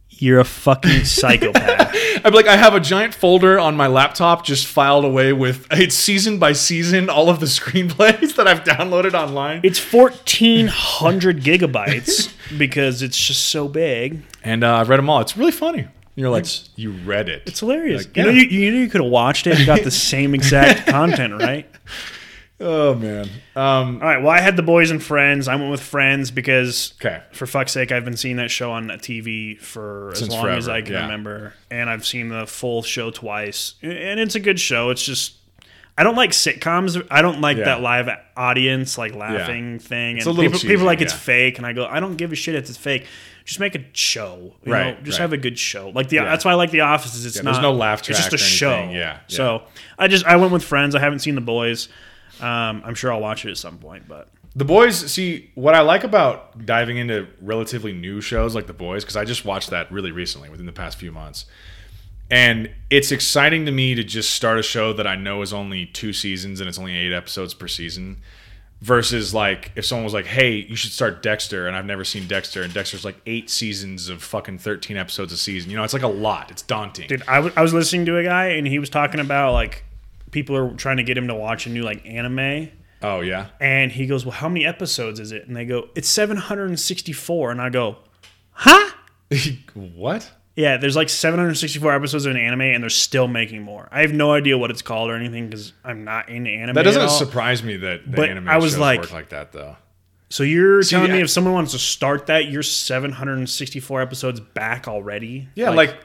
[0.09, 1.95] you're a fucking psychopath.
[1.95, 5.65] i'd be like i have a giant folder on my laptop just filed away with
[5.71, 9.61] it's season by season all of the screenplays that i've downloaded online.
[9.63, 14.21] It's fourteen hundred gigabytes because it's just so big.
[14.43, 15.21] and uh, i've read them all.
[15.21, 15.87] It's really funny
[16.19, 16.45] you're like
[16.77, 18.05] you read it It's hilarious.
[18.05, 20.35] Like, you know, you, you know, you could have watched it and got the same
[20.35, 21.69] exact content, right?
[22.61, 24.17] oh man um All right.
[24.21, 25.47] Well, I had the boys and friends.
[25.47, 28.87] I went with friends because, okay for fuck's sake, I've been seeing that show on
[28.89, 31.01] TV for as Since long as I can yeah.
[31.03, 34.89] remember, and I've seen the full show twice, and it's a good show.
[34.89, 35.35] It's just.
[35.97, 37.05] I don't like sitcoms.
[37.11, 37.65] I don't like Yeah.
[37.65, 40.17] that live audience like laughing thing.
[40.17, 42.31] And a little people, people cheesy, like it's fake, and I go, I don't give
[42.31, 43.05] a shit if it's fake.
[43.49, 45.03] Just make a show, you Right, know.
[45.03, 45.23] Just right.
[45.23, 45.89] have a good show.
[45.89, 46.25] Like the Yeah.
[46.25, 47.15] that's why I like The Office.
[47.15, 48.19] Is it's Yeah, not there's no laugh track.
[48.19, 48.69] It's just a show.
[48.69, 49.17] Yeah, yeah.
[49.27, 49.63] So
[49.97, 50.93] I just I went with friends.
[50.93, 51.89] I haven't seen the boys.
[52.39, 55.81] Um, I'm sure I'll watch it at some point, but The Boys, see, what I
[55.81, 59.91] like about diving into relatively new shows like The Boys, because I just watched that
[59.91, 61.45] really recently within the past few months.
[62.31, 65.87] And it's exciting to me to just start a show that I know is only
[65.87, 68.17] two seasons and it's only eight episodes per season.
[68.81, 72.27] Versus like if someone was like, "Hey, you should start Dexter," and I've never seen
[72.27, 75.69] Dexter, and Dexter's like eight seasons of fucking thirteen episodes a season.
[75.69, 76.49] You know, it's like a lot.
[76.49, 77.09] It's daunting.
[77.09, 79.83] dude, I I was listening to a guy and he was talking about like
[80.31, 82.69] people are trying to get him to watch a new like anime.
[83.01, 85.47] Oh yeah, And he goes, Well, how many episodes is it?
[85.47, 87.51] And they go, It's 764.
[87.51, 87.97] And I go,
[88.51, 88.91] Huh?
[89.73, 90.31] what?
[90.59, 93.87] Yeah, there's like 764 episodes of an anime and they're still making more.
[93.93, 96.75] I have no idea what it's called or anything because I'm not into anime.
[96.75, 99.53] That doesn't surprise me that the But anime I was shows like- work like that
[99.53, 99.77] though.
[100.29, 104.87] So you're telling me I- if someone wants to start that, you're 764 episodes back
[104.87, 105.47] already?
[105.55, 105.95] Yeah, like,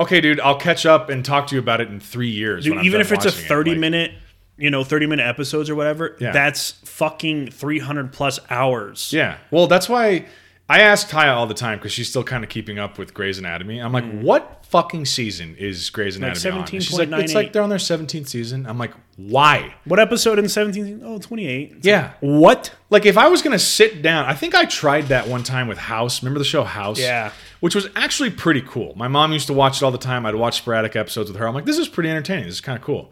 [0.00, 2.64] okay, dude, I'll catch up and talk to you about it in three years.
[2.64, 3.48] Dude, even if it's a watching it.
[3.48, 4.12] 30 Like, minute,
[4.56, 6.32] you know, 30 minute episodes or whatever, Yeah.
[6.32, 9.10] that's fucking 300 plus hours.
[9.12, 9.36] Yeah.
[9.50, 10.24] Well, that's why
[10.70, 13.40] I ask Taya all the time because she's still kind of keeping up with Grey's
[13.40, 13.80] Anatomy.
[13.80, 14.22] I'm like, mm.
[14.22, 16.58] what fucking season is Grey's Anatomy on?
[16.60, 18.66] And She's like, it's like they're on their 17th season.
[18.68, 19.74] I'm like, why?
[19.84, 21.00] What episode in 17?
[21.04, 21.72] Oh, 28.
[21.72, 22.02] It's Yeah.
[22.02, 22.72] like, what?
[22.88, 25.78] Like if I was gonna sit down, I think I tried that one time with
[25.78, 26.22] House.
[26.22, 27.00] Remember the show House?
[27.00, 27.32] Yeah.
[27.58, 28.94] Which was actually pretty cool.
[28.94, 30.24] My mom used to watch it all the time.
[30.24, 31.48] I'd watch sporadic episodes with her.
[31.48, 32.44] I'm like, this is pretty entertaining.
[32.44, 33.10] This is kind of cool.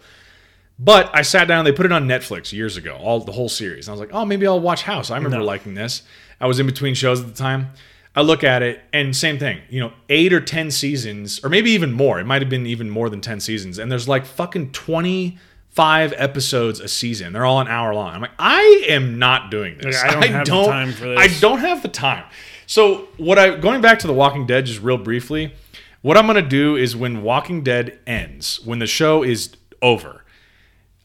[0.79, 1.65] But I sat down.
[1.65, 3.89] They put it on Netflix years ago, all the whole series.
[3.89, 5.11] And I was like, oh, maybe I'll watch House.
[5.11, 5.45] I remember No.
[5.45, 6.03] liking this.
[6.41, 7.71] I was in between shows at the time.
[8.15, 9.61] I look at it, and same thing.
[9.69, 12.19] You know, eight or ten seasons, or maybe even more.
[12.19, 13.79] It might have been even more than ten seasons.
[13.79, 15.39] And there's like fucking twenty
[15.71, 17.33] five episodes a season.
[17.33, 18.13] They're all an hour long.
[18.15, 20.03] I'm like, I am not doing this.
[20.03, 21.19] Like, I don't have the time for this.
[21.19, 22.25] I don't have the time.
[22.67, 25.55] So what I going back to The Walking Dead just real briefly,
[26.03, 30.25] what I'm gonna do is when Walking Dead ends, when the show is over,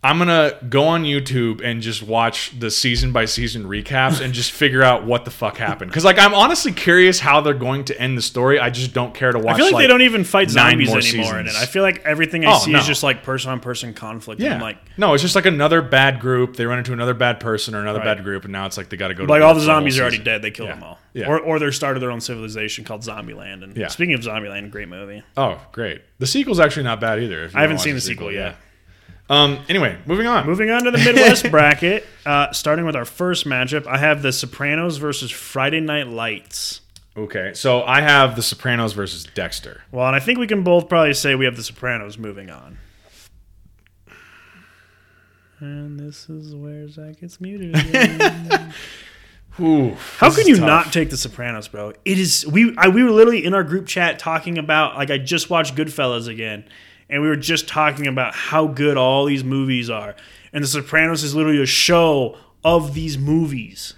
[0.06, 4.52] I'm gonna go on YouTube and just watch the season by season recaps and just
[4.52, 5.92] figure out what the fuck happened.
[5.92, 8.60] Because like I'm honestly curious how they're going to end the story.
[8.60, 9.56] I just don't care to watch.
[9.56, 11.56] I feel like, they don't even fight zombies more anymore in it.
[11.56, 12.80] I feel like everything I Oh, see no.
[12.80, 14.42] is just like person on person conflict.
[14.42, 16.58] and Yeah, I'm like, no, it's just like another bad group.
[16.58, 18.18] They run into another bad person or another Right.
[18.18, 19.26] bad group, and now it's like they got to go.
[19.26, 20.42] to like all the zombies are already dead.
[20.42, 20.74] They kill Yeah.
[20.76, 21.00] them all.
[21.13, 21.28] Yeah.
[21.28, 23.63] Or, or they're started their own civilization called Zombieland.
[23.63, 23.88] And Yeah.
[23.88, 25.24] speaking of Zombieland, great movie.
[25.38, 26.02] Oh, great!
[26.20, 27.50] The sequel's actually not bad either.
[27.54, 28.58] I haven't seen the sequel yet.
[29.30, 29.60] Um.
[29.70, 30.46] Anyway, moving on.
[30.46, 34.32] Moving on to the Midwest bracket, uh, starting with our first matchup, I have The
[34.34, 36.82] Sopranos versus Friday Night Lights.
[37.16, 39.84] Okay, so I have The Sopranos versus Dexter.
[39.92, 42.78] Well, and I think we can both probably say we have The Sopranos moving on.
[45.60, 48.74] And this is where Zach gets muted again.
[49.60, 50.66] Ooh, How can you tough.
[50.66, 51.94] not take The Sopranos, bro?
[52.04, 55.20] It is we I, we were literally in our group chat talking about like I
[55.20, 56.66] just watched Goodfellas again,
[57.13, 60.15] and we were just talking about how good all these movies are,
[60.52, 63.93] and The Sopranos is literally a show of these movies.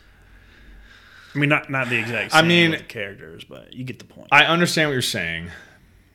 [1.34, 2.34] I mean, not not the exact.
[2.34, 4.28] I Same mean- characters, but you get the point.
[4.32, 5.49] I understand what you're saying,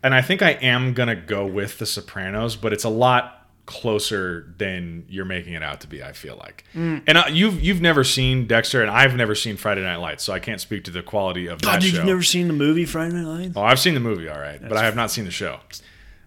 [0.02, 3.36] and I think I am gonna go with The Sopranos, but it's a lot
[3.66, 6.02] closer than you're making it out to be.
[6.02, 7.02] I feel like, Mm.
[7.06, 10.32] and uh, you've you've never seen Dexter, and I've never seen Friday Night Lights, so
[10.32, 11.96] I can't speak to the quality of God, that dude, show.
[11.98, 13.52] you've never seen the movie Friday Night Lights?
[13.56, 15.60] oh, I've seen the movie, all right, but I have not seen the show.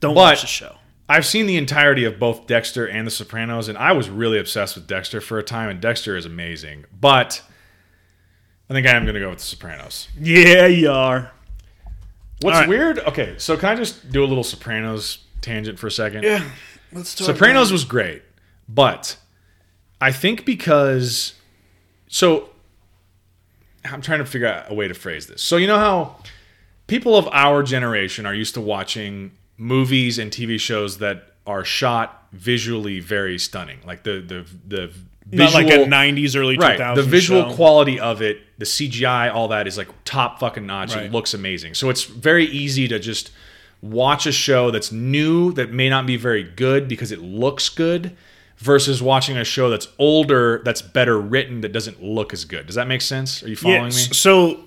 [0.03, 0.75] Don't but- watch the show.
[1.09, 4.75] I've seen the entirety of both Dexter and The Sopranos, and I was really obsessed
[4.75, 6.85] with Dexter for a time, and Dexter is amazing.
[6.97, 7.41] But
[8.69, 10.07] I think I am going to go with The Sopranos.
[10.17, 11.31] Yeah, you are.
[12.41, 12.69] What's right.
[12.69, 12.99] weird?
[12.99, 16.23] Okay, so can I just do a little Sopranos tangent for a second?
[16.23, 16.43] Yeah,
[16.91, 17.27] let's talk.
[17.27, 18.21] Sopranos was great,
[18.67, 19.17] but
[20.01, 21.33] I think because
[22.07, 22.49] so
[23.85, 25.41] I'm trying to figure out a way to phrase this.
[25.41, 26.17] So you know how
[26.87, 32.27] people of our generation are used to watching movies and TV shows that are shot
[32.31, 34.91] visually very stunning, like the the the
[35.31, 36.59] not visual, like a '90s, early 2000s.
[36.79, 37.55] right the visual show.
[37.55, 41.05] quality of it the cgi all that is like top fucking notch Right.
[41.05, 43.31] it looks amazing so it's very easy to just
[43.81, 48.15] watch a show that's new that may not be very good because it looks good
[48.57, 52.75] versus watching a show that's older that's better written that doesn't look as good does
[52.75, 54.59] that make sense are you following Yeah, me So,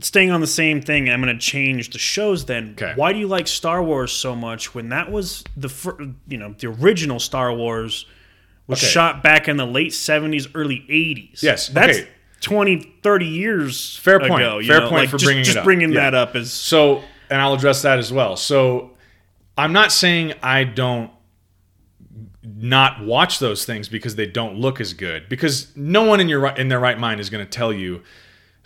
[0.00, 2.44] staying on the same thing, I'm going to change the shows.
[2.44, 2.92] Then, Okay.
[2.96, 5.96] why do you like Star Wars so much when that was the fir-
[6.28, 8.04] you know the original Star Wars
[8.66, 8.90] was Okay.
[8.92, 11.42] shot back in the late 70s, early 80s?
[11.42, 12.08] Yes, that's okay.
[12.42, 13.96] 20, 30 years.
[14.02, 14.34] Fair point.
[14.34, 14.88] Ago, Fair know?
[14.90, 16.10] point Like, for just, bringing it just bringing Yeah.
[16.10, 18.36] that up is So, and I'll address that as well.
[18.36, 18.92] So,
[19.56, 21.10] I'm not saying I don't
[22.44, 25.28] not watch those things because they don't look as good.
[25.28, 28.02] Because no one in your in their right mind is going to tell you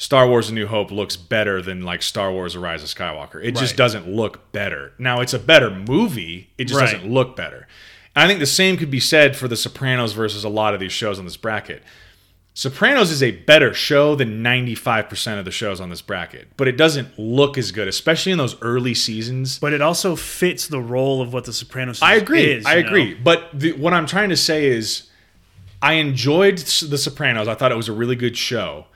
[0.01, 3.45] Star Wars: A New Hope looks better than like Star Wars: A Rise of Skywalker.
[3.45, 4.95] It just doesn't look better.
[4.99, 6.49] Now, it's a better movie.
[6.57, 6.91] It just Right.
[6.93, 7.69] doesn't look better.
[8.17, 10.81] And I think the same could be said for The Sopranos versus a lot of
[10.81, 11.83] these shows on this bracket.
[12.55, 16.77] Sopranos is a better show than 95% of the shows on this bracket, but it
[16.79, 19.59] doesn't look as good, especially in those early seasons.
[19.59, 22.01] but it also fits the role of what the Sopranos.
[22.03, 22.53] I agree.
[22.53, 22.89] Is, I you know?
[22.89, 23.15] agree.
[23.15, 25.05] But the, what I'm trying to say is,
[25.83, 27.47] I enjoyed The Sopranos.
[27.49, 28.87] I thought it was a really good show,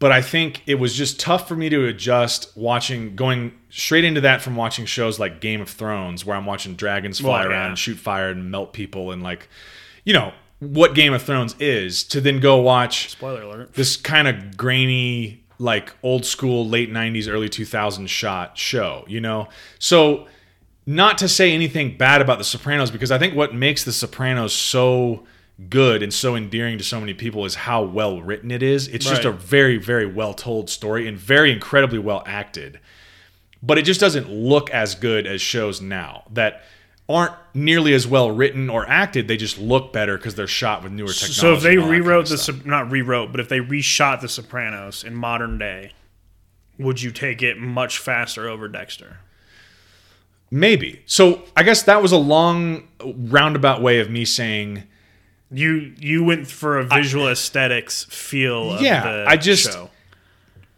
[0.00, 4.20] but I think it was just tough for me to adjust watching, going straight into
[4.22, 7.62] that from watching shows like Game of Thrones, where I'm watching dragons fly Well, around
[7.62, 7.68] yeah.
[7.68, 9.48] and shoot fire and melt people, and like,
[10.04, 13.74] you know, what Game of Thrones is, to then go watch Spoiler alert.
[13.74, 19.46] this kind of grainy like old school late 90s early 2000s shot show you know
[19.78, 20.26] so
[20.86, 24.54] not to say anything bad about the sopranos because i think what makes the sopranos
[24.54, 25.22] so
[25.68, 29.04] good and so endearing to so many people is how well written it is it's
[29.04, 32.80] just a very very well told story and very incredibly well acted
[33.62, 36.62] but it just doesn't look as good as shows now that
[37.10, 39.26] aren't nearly as well written or acted.
[39.26, 41.32] They just look better because they're shot with newer technology.
[41.32, 42.68] So if they that kind rewrote of the.
[42.68, 45.92] Not rewrote, but if they reshot the Sopranos in modern day,
[46.78, 49.18] would you take it much faster over Dexter?
[50.50, 51.00] maybe.
[51.06, 54.84] So I guess that was a long roundabout way of me saying.
[55.52, 58.74] You you went for a visual aesthetics feel.
[58.74, 59.90] Of Yeah, the I just- show.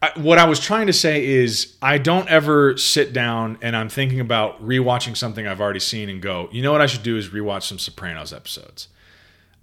[0.01, 3.89] I, what I was trying to say is I don't ever sit down and I'm
[3.89, 7.17] thinking about rewatching something I've already seen and go, you know what I should do
[7.17, 8.89] is rewatch some Sopranos episodes.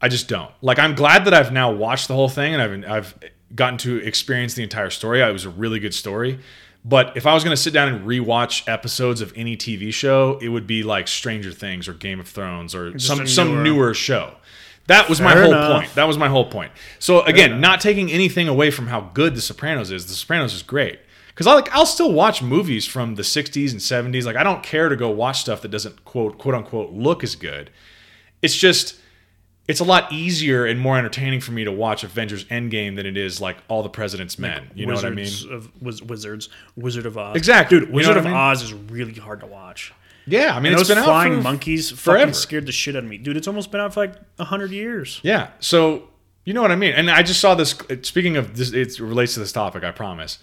[0.02, 0.52] I just don't.
[0.62, 3.16] Like I'm glad that I've now watched the whole thing and I've I've
[3.54, 5.20] gotten to experience the entire story.
[5.22, 6.40] It was a really good story.
[6.86, 10.40] But if I was going to sit down and rewatch episodes of any TV show,
[10.42, 13.64] it would be like Stranger Things or Game of Thrones or some a some newer-
[13.64, 14.36] newer show.
[14.90, 15.72] That was my whole enough.
[15.82, 15.96] point.
[15.96, 16.72] That was my whole point.
[17.00, 20.06] So again, not taking anything away from how good The Sopranos is.
[20.08, 21.00] The Sopranos is great
[21.30, 24.26] because I like I'll still watch movies from the '60s and '70s.
[24.26, 27.36] Like I don't care to go watch stuff that doesn't quote quote unquote look as
[27.36, 27.70] good.
[28.42, 29.00] It's just
[29.68, 33.16] it's a lot easier and more entertaining for me to watch Avengers Endgame than it
[33.16, 34.72] is like All the President's Men.
[34.74, 35.26] You know what I mean?
[35.26, 37.36] Wizards Of, wiz- wizards, Wizard of Oz.
[37.38, 37.78] Exactly.
[37.80, 37.90] dude.
[37.90, 38.38] You know Wizard what of I mean?
[38.38, 39.94] Oz is really hard to watch.
[40.30, 42.20] Yeah, I mean And it's those been flying out for monkeys forever.
[42.20, 43.36] fucking scared the shit out of me, dude.
[43.38, 45.20] It's almost been out for like hundred years.
[45.24, 45.50] Yeah.
[45.60, 46.10] So
[46.46, 46.94] you know what I mean.
[46.94, 47.76] And I just saw this.
[48.04, 49.84] Speaking of this, it relates to this topic.
[49.84, 50.40] I promise.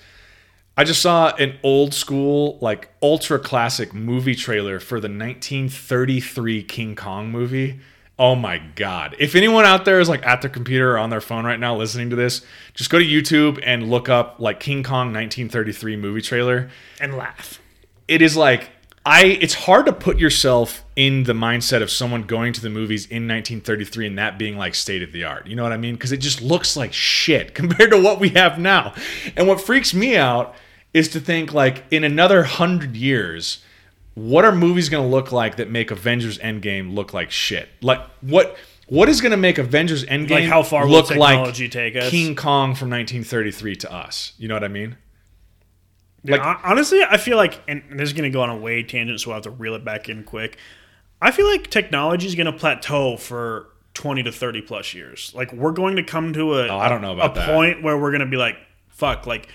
[0.79, 6.95] I just saw an old school, like ultra classic movie trailer for the 1933 King
[6.95, 7.81] Kong movie.
[8.19, 9.15] Oh my god!
[9.19, 11.77] If anyone out there is like at their computer or on their phone right now
[11.77, 16.23] listening to this, just go to YouTube and look up like King Kong 1933 movie
[16.23, 16.71] trailer
[17.01, 17.61] And laugh.
[18.09, 18.71] it is like
[19.07, 23.07] I it's hard to put yourself in the mindset of someone going to the movies
[23.07, 25.47] in 1933 and that being like state of the art.
[25.47, 25.95] You know what I mean?
[25.95, 28.95] Because it just looks like shit compared to what we have now.
[29.37, 30.57] And what freaks me out
[30.93, 33.63] is to think like in another 100 years
[34.15, 37.69] what are movies going to look like that make Avengers Endgame look like shit?
[37.83, 38.57] Like what
[38.89, 41.97] what is going to make Avengers Endgame Like how far will look technology like take
[41.97, 42.11] us?
[42.11, 44.33] King Kong from 1933 to us?
[44.37, 44.97] You know what I mean?
[46.27, 49.21] Like Like- honestly, I feel like, and this is gonna go on a way tangent,
[49.21, 50.57] so we'll have to reel it back in quick.
[51.23, 55.33] I feel like technology is gonna plateau for twenty to thirty plus years.
[55.35, 57.49] Like we're going to come to a Oh, I don't know about a that.
[57.49, 58.57] point where we're gonna be like,
[58.89, 59.49] fuck, like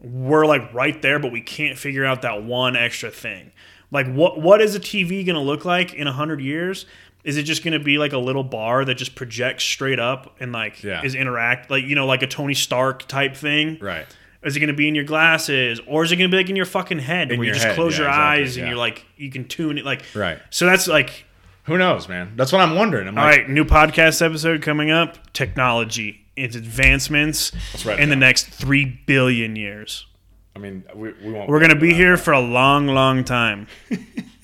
[0.00, 3.50] we're like right there, but we can't figure out that one extra thing.
[3.90, 6.86] Like what what is a TV gonna look like in hundred years?
[7.24, 10.52] Is it just gonna be like a little bar that just projects straight up and
[10.52, 11.02] like Yeah.
[11.02, 13.78] is interact like you know like a Tony Stark type thing?
[13.80, 14.06] Right.
[14.44, 16.48] Is it going to be in your glasses, or is it going to be like
[16.48, 18.64] in your fucking head, In where you just head, close yeah, your exactly, eyes and
[18.64, 18.70] yeah.
[18.70, 20.38] you're like you can tune it, like Right.
[20.50, 21.24] So that's like,
[21.64, 22.34] Who knows, man?
[22.36, 23.08] That's what I'm wondering.
[23.08, 27.52] I'm all like, right, new podcast episode coming up: technology, its advancements
[27.84, 30.06] it in the next three billion years.
[30.54, 31.48] I mean, we, we won't.
[31.48, 33.68] We're going to be here for a long, long time.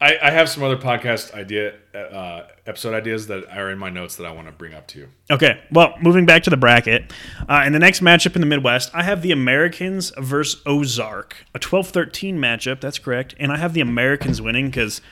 [0.00, 4.16] I, I have some other podcast idea, uh, episode ideas that are in my notes
[4.16, 5.08] that I want to bring up to you.
[5.30, 7.12] Okay, well, moving back to the bracket.
[7.48, 11.58] Uh, in the next matchup in the Midwest, I have the Americans versus Ozark, a
[11.58, 12.80] 12 13 matchup.
[12.80, 13.34] That's correct.
[13.38, 15.02] And I have the Americans winning because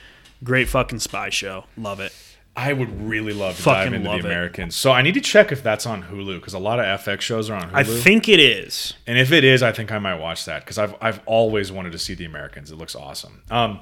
[0.43, 1.65] great fucking spy show.
[1.77, 2.11] Love it.
[2.55, 4.25] I would really love to Fucking dive into the it.
[4.25, 4.75] Americans.
[4.75, 7.49] So I need to check if that's on Hulu because a lot of FX shows
[7.49, 7.75] are on Hulu.
[7.75, 8.95] I think it is.
[9.07, 11.91] and if it is, I think I might watch that because I've I've always wanted
[11.93, 12.71] to see the Americans.
[12.71, 13.43] It looks awesome.
[13.51, 13.79] Um,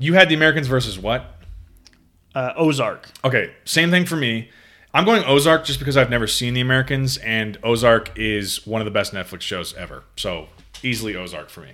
[0.00, 1.36] you had the Americans versus what?
[2.34, 3.08] Uh, Ozark.
[3.24, 4.50] Okay, same thing for me.
[4.92, 8.84] I'm going Ozark just because I've never seen the Americans, and Ozark is one of
[8.86, 10.02] the best Netflix shows ever.
[10.16, 10.48] So
[10.82, 11.70] easily Ozark for me.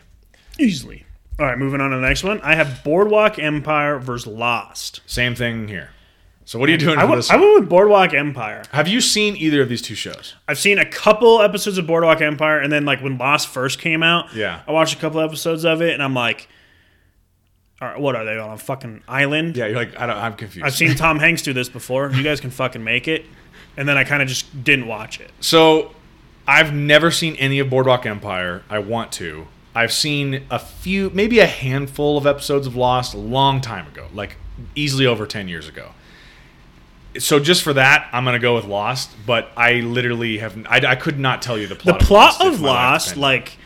[0.58, 1.04] Easily.
[1.38, 2.40] All right, moving on to the next one.
[2.42, 5.00] I have Boardwalk Empire versus Lost.
[5.06, 5.90] Same thing here.
[6.46, 7.30] So what are you doing I for went, this?
[7.30, 8.62] I went with Boardwalk Empire.
[8.72, 10.34] Have you seen either of these two shows?
[10.46, 14.02] I've seen a couple episodes of Boardwalk Empire, and then like when Lost first came
[14.02, 14.60] out, Yeah.
[14.66, 16.48] I watched a couple episodes of it, and I'm like,
[17.80, 19.56] right, what are they on a fucking island?
[19.56, 20.66] Yeah, you're like I don't, I'm confused.
[20.66, 22.10] I've seen Tom Hanks do this before.
[22.10, 23.24] You guys can fucking make it.
[23.76, 25.30] And then I kind of just didn't watch it.
[25.40, 25.92] So
[26.46, 28.62] I've never seen any of Boardwalk Empire.
[28.70, 29.46] I want to.
[29.74, 34.06] I've seen a few, maybe a handful of episodes of Lost a long time ago,
[34.14, 34.36] like
[34.74, 35.90] easily over 10 years ago.
[37.18, 40.78] So just for that, I'm going to go with Lost, but I literally have I,
[40.86, 42.00] I could not tell you the The plot.
[42.00, 43.58] plot if of Lost, like,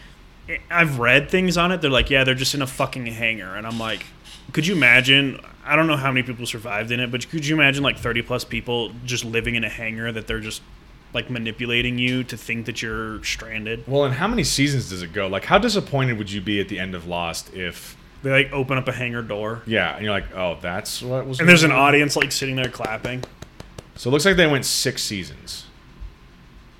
[0.70, 1.80] I've read things on it.
[1.80, 3.54] They're like, yeah, they're just in a fucking hangar.
[3.56, 4.04] And I'm like,
[4.52, 5.40] could you imagine?
[5.64, 8.22] I don't know how many people survived in it, but could you imagine like 30
[8.22, 10.62] plus people just living in a hangar that they're just
[11.12, 13.84] like manipulating you to think that you're stranded?
[13.86, 15.26] Well, and how many seasons does it go?
[15.28, 18.78] Like how disappointed would you be at the end of Lost if They like open
[18.78, 19.62] up a hangar door.
[19.66, 21.78] yeah, and you're like, "Oh, that's what was And there's an on?
[21.78, 23.22] audience like sitting there clapping.
[23.96, 25.66] So it looks like they went 6 seasons.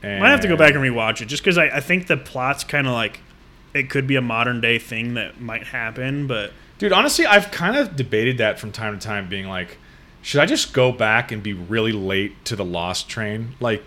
[0.03, 2.17] And Might have to go back and rewatch it just because I, I think the
[2.17, 3.21] plot's kind of like
[3.75, 7.77] it could be a modern day thing that might happen, but Dude, honestly, I've kind
[7.77, 9.77] of debated that from time to time, being like,
[10.23, 13.55] should I just go back and be really late to the Lost train?
[13.61, 13.83] Like,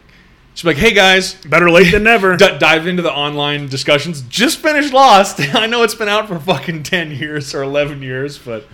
[0.54, 2.38] just be like, hey guys, better late than never.
[2.38, 4.22] d- dive into the online discussions.
[4.30, 5.40] Just finished Lost.
[5.56, 8.66] I know it's been out for fucking 10 years or 11 years, but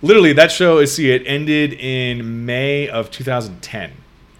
[0.00, 3.92] literally, that show is, see, it ended in May of 2010.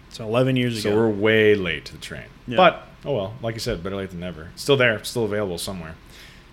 [0.09, 0.95] so 11 years So ago.
[0.95, 2.25] So we're way late to the train.
[2.47, 2.57] Yeah.
[2.57, 4.49] But, oh well, like you said, better late than never.
[4.53, 5.95] It's still there, still available somewhere.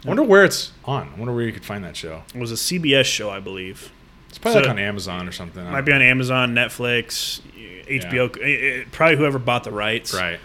[0.04, 1.10] I wonder where it's on.
[1.14, 2.22] I wonder where you could find that show.
[2.34, 3.90] It was a CBS show, I believe.
[4.28, 5.62] It's probably So- like on Amazon or something.
[5.70, 7.40] Might be on Amazon, Netflix,
[7.88, 8.28] HBO.
[8.42, 8.46] eh,
[8.80, 10.38] eh, Probably whoever bought the rights, Right.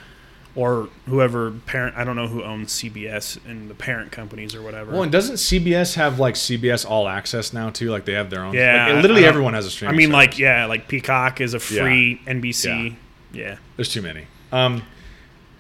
[0.56, 1.95] or whoever parent.
[1.98, 4.91] I don't know who owns CBS and the parent companies or whatever.
[4.91, 7.89] Well, and doesn't CBS have like CBS All Access now too?
[7.91, 8.54] Like they have their own.
[8.54, 9.91] Yeah, Like, literally everyone has a stream.
[9.91, 12.95] I mean, like yeah, like Peacock is a free NBC.
[13.34, 13.58] Yeah.
[13.76, 14.26] there's too many.
[14.52, 14.84] Um,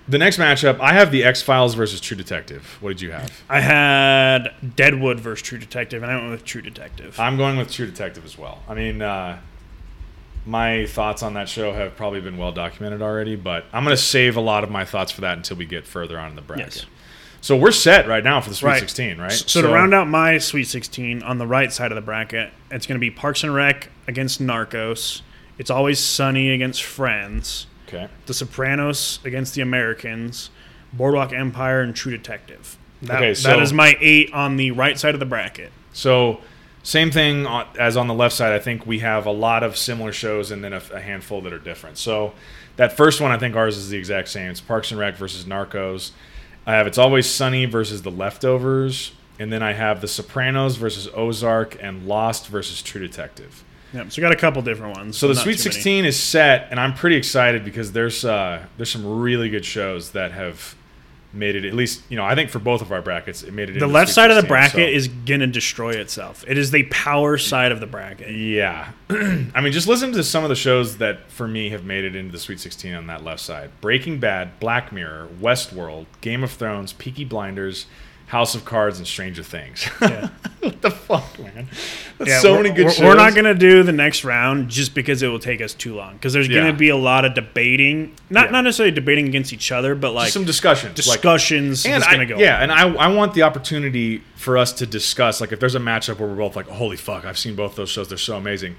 [0.09, 2.77] the next matchup, I have the X Files versus True Detective.
[2.81, 3.43] What did you have?
[3.47, 7.19] I had Deadwood versus True Detective, and I went with True Detective.
[7.19, 8.59] I'm going with True Detective as well.
[8.67, 9.39] I mean, uh,
[10.45, 14.01] my thoughts on that show have probably been well documented already, but I'm going to
[14.01, 16.41] save a lot of my thoughts for that until we get further on in the
[16.41, 16.75] bracket.
[16.75, 16.85] Yes.
[17.41, 18.79] So we're set right now for the Sweet Right.
[18.79, 19.31] 16, right?
[19.31, 22.85] So, to round out my Sweet 16 on the right side of the bracket, it's
[22.85, 25.21] going to be Parks and Rec against Narcos.
[25.57, 27.67] It's Always Sunny against Friends.
[27.89, 28.07] Okay.
[28.27, 30.49] The Sopranos against The Americans.
[30.93, 32.77] Boardwalk Empire and True Detective.
[33.03, 35.71] That, Okay, that so- is my eight on the right side of the bracket.
[35.93, 36.39] So,
[36.83, 37.45] same thing
[37.79, 38.53] as on the left side.
[38.53, 41.53] I think we have a lot of similar shows and then a, a handful that
[41.53, 41.97] are different.
[41.97, 42.33] So,
[42.77, 44.49] that first one, I think ours is the exact same.
[44.49, 46.11] It's Parks and Rec versus Narcos.
[46.65, 49.11] I have It's Always Sunny versus The Leftovers.
[49.37, 53.63] And then I have The Sopranos versus Ozark and Lost versus True Detective.
[53.93, 55.17] Yep, so we got a couple different ones.
[55.17, 55.73] So the Sweet too many.
[55.73, 60.11] 16 is set, and I'm pretty excited because there's uh, there's some really good shows
[60.11, 60.75] that have
[61.33, 61.65] made it.
[61.65, 63.79] At least you know, I think for both of our brackets, it made it.
[63.79, 66.43] The left side of the bracket so- is going to destroy itself.
[66.47, 68.35] It is the power side of the bracket.
[68.35, 68.91] Yeah.
[69.09, 72.15] I mean, just listen to some of the shows that, for me, have made it
[72.15, 76.51] into the Sweet 16 on that left side Breaking Bad, Black Mirror, Westworld, Game of
[76.51, 77.85] Thrones, Peaky Blinders,
[78.29, 79.87] House of Cards, and Stranger Things.
[80.01, 80.29] Yeah.
[80.61, 81.67] what the fuck, man?
[82.17, 83.03] That's Yeah, so many good we're, shows.
[83.05, 85.95] We're not going to do the next round just because it will take us too
[85.95, 86.13] long.
[86.13, 86.67] Because there's Yeah.
[86.67, 90.25] to be a lot of debating, not not necessarily debating against each other, but like
[90.25, 91.07] Just some discussions.
[91.07, 92.39] like- discussions and is I, going to go.
[92.39, 95.39] yeah, and I, I want the opportunity for us to discuss.
[95.41, 97.89] Like, if there's a matchup where we're both like, "Holy fuck, I've seen both those
[97.89, 98.75] shows; they're so amazing."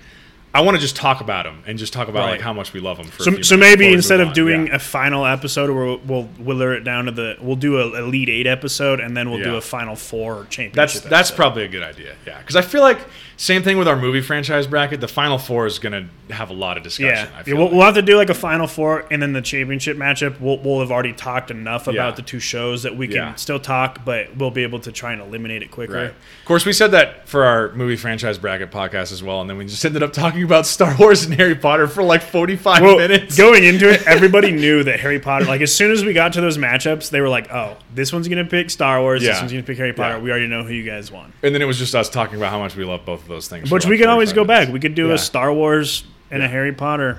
[0.53, 2.31] I want to just talk about them and just talk about Right.
[2.33, 3.07] like how much we love them.
[3.07, 4.35] For So, so maybe instead of on.
[4.35, 4.75] doing Yeah.
[4.77, 7.37] a final episode, we'll, we'll wither it down to the.
[7.41, 10.73] We'll do a elite eight episode, and then we'll do a final four championship.
[10.75, 11.37] That's that's episode.
[11.37, 12.15] probably a good idea.
[12.27, 12.99] Yeah, because I feel like
[13.43, 15.01] same thing with our movie franchise bracket.
[15.01, 15.93] The final four is going
[16.29, 17.27] to have a lot of discussion.
[17.33, 17.73] Yeah, I Yeah, we'll, like.
[17.73, 20.39] we'll have to do like a final four, and then the championship matchup.
[20.41, 22.11] We'll, we'll have already talked enough about Yeah.
[22.11, 23.35] the two shows that we can Yeah.
[23.37, 25.95] still talk, but we'll be able to try and eliminate it quicker.
[25.95, 26.05] Right.
[26.11, 29.57] Of course, we said that for our movie franchise bracket podcast as well, and then
[29.57, 32.99] we just ended up talking about Star Wars and Harry Potter for like forty-five Well,
[32.99, 33.39] minutes.
[33.39, 35.47] going into it, everybody knew that Harry Potter.
[35.47, 38.29] Like as soon as we got to those matchups, they were like, "Oh, this one's
[38.29, 39.23] gonna pick Star Wars.
[39.23, 40.19] This one's gonna pick Harry Potter.
[40.21, 42.51] We already know who you guys want." And then it was just us talking about
[42.51, 43.71] how much we love both of those things.
[43.71, 44.67] Which like we can always go minutes.
[44.67, 44.73] back.
[44.75, 45.15] We could do Yeah.
[45.15, 47.19] a Star Wars and a Harry Potter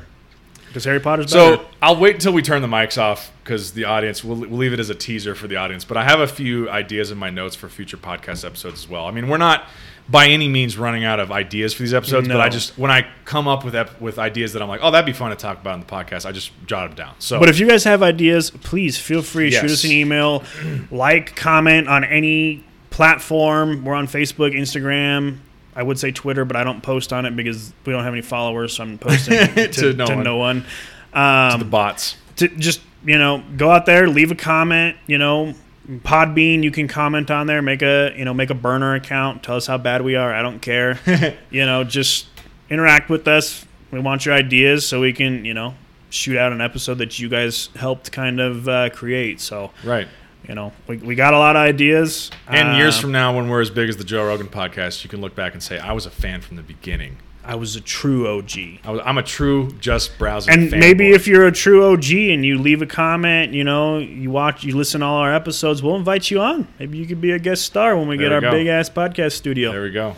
[0.67, 1.65] because Harry Potter's So.
[1.81, 4.79] I'll wait until we turn the mics off because the audience we'll, we'll leave it
[4.79, 5.83] as a teaser for the audience.
[5.83, 9.05] But I have a few ideas in my notes for future podcast episodes as well.
[9.07, 9.65] I mean, we're not
[10.09, 13.05] by any means running out of ideas for these episodes, but I just when I
[13.25, 15.59] come up with ep- with ideas that I'm like, oh, that'd be fun to talk
[15.61, 17.13] about in the podcast, I just jot them down.
[17.19, 20.43] So, But if you guys have ideas, please feel free to shoot us an email,
[20.89, 23.83] like, comment on any platform.
[23.85, 25.37] We're on Facebook, Instagram.
[25.75, 28.21] I would say Twitter, but I don't post on it because we don't have any
[28.21, 30.65] followers, so I'm posting to, To to, no no, one.
[31.13, 31.53] one.
[31.53, 35.53] Um, the bots, to just you know go out there leave a comment you know
[35.89, 39.55] podbean you can comment on there make a you know make a burner account tell
[39.55, 40.99] us how bad we are i don't care
[41.49, 42.27] you know just
[42.69, 45.73] interact with us we want your ideas so we can you know
[46.11, 50.07] shoot out an episode that you guys helped kind of uh, create so right?
[50.47, 53.47] You know we, we got a lot of ideas And years Uh, from now, when
[53.49, 55.93] we're as big as the Joe Rogan podcast, you can look back and say, I
[55.93, 57.17] was a fan from the beginning.
[57.43, 58.51] i was a true og
[58.83, 60.53] I was, I'm a true just browsing.
[60.53, 61.15] and maybe fanboy.
[61.15, 64.75] if you're a true OG and you leave a comment, you know, you watch, you
[64.77, 66.67] listen to all our episodes, we'll invite you on.
[66.79, 68.57] Maybe you could be a guest star when we There get we our go.
[68.57, 70.15] big ass podcast studio, there we go.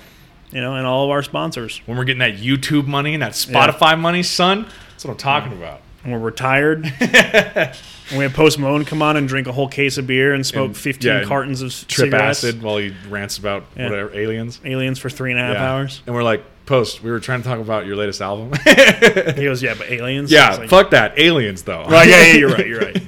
[0.51, 1.81] you know, and all of our sponsors.
[1.85, 5.53] When we're getting that YouTube money and that Spotify money, son, that's what I'm talking
[5.53, 5.81] about.
[6.03, 6.83] And we're retired.
[8.13, 10.45] and we had Post Malone come on and drink a whole case of beer and
[10.45, 13.89] smoke And- 15 yeah, cartons of Trip cigarettes, acid while he rants about Yeah.
[13.89, 14.59] whatever aliens.
[14.63, 15.71] aliens for three and a half Yeah.
[15.71, 16.01] hours.
[16.05, 17.03] And we're like, post.
[17.03, 18.51] We were trying to talk about your latest album.
[18.65, 20.31] He goes, yeah, but aliens.
[20.31, 21.17] yeah, like- fuck that.
[21.19, 21.83] Aliens though.
[21.85, 22.67] Right, yeah, yeah, you're right.
[22.67, 23.01] You're right.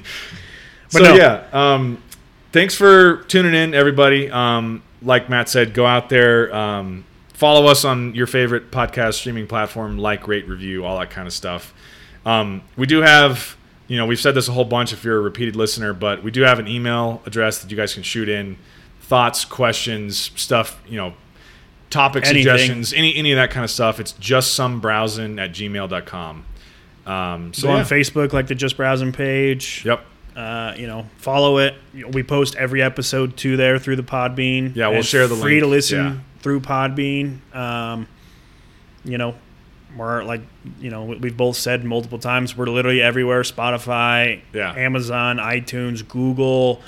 [0.92, 1.14] But so no.
[1.16, 2.02] yeah, um,
[2.52, 4.30] thanks for tuning in, everybody.
[4.30, 7.04] Um, like Matt said, go out there, um,
[7.34, 11.32] follow us on your favorite podcast streaming platform, like, rate, review, all that kind of
[11.32, 11.74] stuff.
[12.24, 13.56] Um, we do have,
[13.88, 16.30] you know, we've said this a whole bunch if you're a repeated listener, but we
[16.30, 18.56] do have an email address that you guys can shoot in
[19.02, 21.14] thoughts, questions, stuff, you know,
[21.90, 22.42] topic Anything.
[22.42, 24.00] suggestions, any any of that kind of stuff.
[24.00, 26.44] It's just some browsing at gmail.com.
[27.06, 27.78] Um, so Go yeah.
[27.80, 29.82] on Facebook, like the Just Browsing page.
[29.84, 30.04] Yep.
[30.34, 31.74] Uh, you know, follow it.
[32.12, 34.74] We post every episode to there through the Podbean.
[34.74, 36.16] Yeah, we'll It's share the free to listen Yeah.
[36.40, 37.38] through Podbean.
[37.54, 38.08] Um,
[39.04, 39.36] you know,
[39.96, 40.42] we're like,
[40.80, 44.72] you know, we've both said multiple times we're literally everywhere: Spotify, Yeah.
[44.74, 46.80] Amazon, iTunes, Google.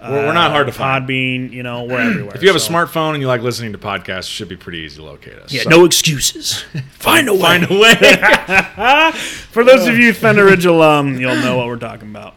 [0.00, 1.08] We're- we're not hard to find.
[1.08, 2.34] Podbean, you know, we're everywhere.
[2.34, 4.80] If you have a smartphone and you like listening to podcasts, it should be pretty
[4.80, 5.50] easy to locate us.
[5.50, 6.58] yeah, So- no excuses.
[6.98, 7.40] Find a way.
[7.40, 9.12] Find a way.
[9.50, 12.34] For those of you Thunder Ridge alum, you'll know what we're talking about.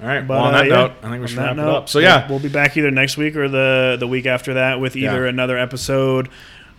[0.00, 0.20] All right.
[0.26, 1.88] But well, on uh, that yeah, note, I think we should wrap it up.
[1.88, 4.94] So yeah, we'll, be back either next week or the the week after that with
[4.96, 5.28] either Yeah.
[5.30, 6.28] another episode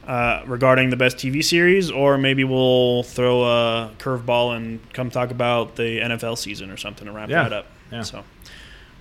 [0.07, 5.31] uh, regarding the best TV series, or maybe we'll throw a curveball and come talk
[5.31, 7.43] about the NFL season or something to wrap Yeah.
[7.43, 7.65] that up.
[7.91, 8.01] Yeah.
[8.03, 8.23] So,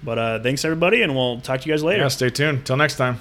[0.05, 2.03] but uh, thanks everybody, and we'll talk to you guys later.
[2.03, 2.09] yeah.
[2.09, 2.65] Stay tuned.
[2.67, 3.19] Till next time.